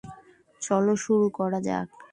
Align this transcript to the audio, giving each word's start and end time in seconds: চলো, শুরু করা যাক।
চলো, 0.61 0.93
শুরু 1.03 1.27
করা 1.37 1.59
যাক। 1.67 1.87